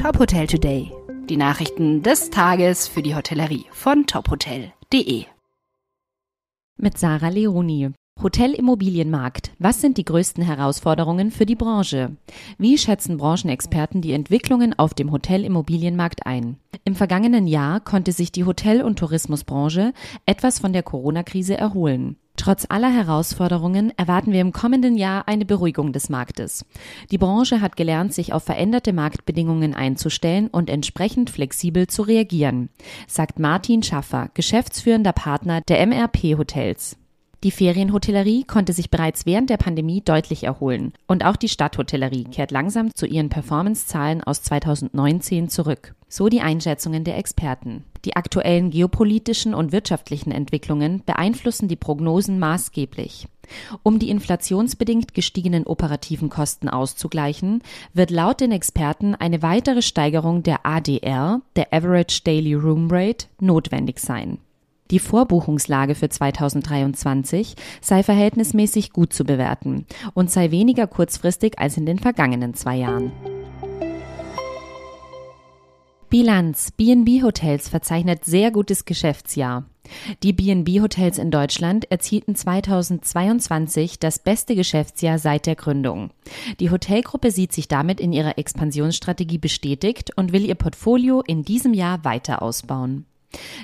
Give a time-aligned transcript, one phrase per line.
[0.00, 0.90] Top Hotel Today.
[1.28, 5.26] Die Nachrichten des Tages für die Hotellerie von tophotel.de.
[6.78, 7.90] Mit Sarah Leoni.
[8.22, 9.52] Hotelimmobilienmarkt.
[9.58, 12.16] Was sind die größten Herausforderungen für die Branche?
[12.56, 16.56] Wie schätzen Branchenexperten die Entwicklungen auf dem Hotelimmobilienmarkt ein?
[16.84, 19.92] Im vergangenen Jahr konnte sich die Hotel- und Tourismusbranche
[20.24, 22.16] etwas von der Corona-Krise erholen.
[22.40, 26.64] Trotz aller Herausforderungen erwarten wir im kommenden Jahr eine Beruhigung des Marktes.
[27.10, 32.70] Die Branche hat gelernt, sich auf veränderte Marktbedingungen einzustellen und entsprechend flexibel zu reagieren,
[33.06, 36.96] sagt Martin Schaffer, geschäftsführender Partner der MRP Hotels.
[37.42, 42.50] Die Ferienhotellerie konnte sich bereits während der Pandemie deutlich erholen und auch die Stadthotellerie kehrt
[42.50, 45.94] langsam zu ihren Performancezahlen aus 2019 zurück.
[46.06, 47.84] So die Einschätzungen der Experten.
[48.04, 53.26] Die aktuellen geopolitischen und wirtschaftlichen Entwicklungen beeinflussen die Prognosen maßgeblich.
[53.82, 57.62] Um die inflationsbedingt gestiegenen operativen Kosten auszugleichen,
[57.94, 63.98] wird laut den Experten eine weitere Steigerung der ADR, der Average Daily Room Rate, notwendig
[63.98, 64.38] sein.
[64.90, 71.86] Die Vorbuchungslage für 2023 sei verhältnismäßig gut zu bewerten und sei weniger kurzfristig als in
[71.86, 73.12] den vergangenen zwei Jahren.
[76.10, 76.72] Bilanz.
[76.72, 79.64] B&B Hotels verzeichnet sehr gutes Geschäftsjahr.
[80.24, 86.10] Die B&B Hotels in Deutschland erzielten 2022 das beste Geschäftsjahr seit der Gründung.
[86.58, 91.74] Die Hotelgruppe sieht sich damit in ihrer Expansionsstrategie bestätigt und will ihr Portfolio in diesem
[91.74, 93.06] Jahr weiter ausbauen.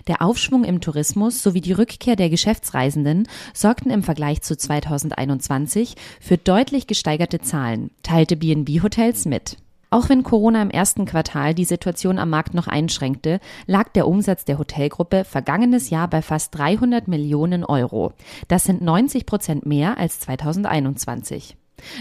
[0.07, 6.39] Der Aufschwung im Tourismus sowie die Rückkehr der Geschäftsreisenden sorgten im Vergleich zu 2021 für
[6.39, 9.57] deutlich gesteigerte Zahlen, teilte B&B Hotels mit.
[9.91, 14.45] Auch wenn Corona im ersten Quartal die Situation am Markt noch einschränkte, lag der Umsatz
[14.45, 18.13] der Hotelgruppe vergangenes Jahr bei fast 300 Millionen Euro.
[18.49, 21.57] Das sind 90 Prozent mehr als 2021.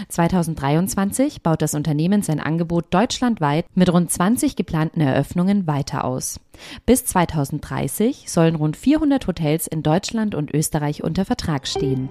[0.08, 6.40] 2023 baut das Unternehmen sein Angebot deutschlandweit mit rund 20 geplanten Eröffnungen weiter aus.
[6.86, 12.08] Bis 2030 sollen rund 400 Hotels in Deutschland und Österreich unter Vertrag stehen.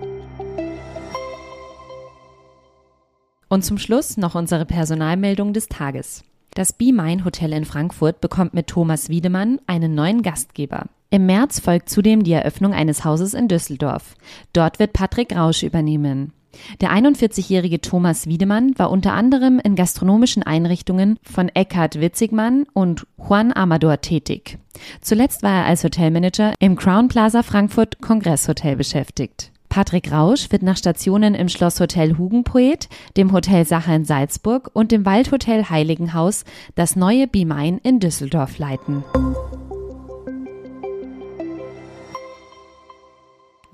[3.47, 6.23] Und zum Schluss noch unsere Personalmeldung des Tages.
[6.55, 10.85] Das Be Mine Hotel in Frankfurt bekommt mit Thomas Wiedemann einen neuen Gastgeber.
[11.09, 14.15] Im März folgt zudem die Eröffnung eines Hauses in Düsseldorf.
[14.53, 16.33] Dort wird Patrick Rausch übernehmen.
[16.81, 23.51] Der 41-jährige Thomas Wiedemann war unter anderem in gastronomischen Einrichtungen von Eckhard Witzigmann und Juan
[23.53, 24.57] Amador tätig.
[25.01, 29.51] Zuletzt war er als Hotelmanager im Crown Plaza Frankfurt Kongresshotel beschäftigt.
[29.69, 32.87] Patrick Rausch wird nach Stationen im Schlosshotel Hugenpoet,
[33.17, 36.45] dem Hotel Sacher in Salzburg und dem Waldhotel Heiligenhaus
[36.75, 39.03] das neue Be Mine in Düsseldorf leiten.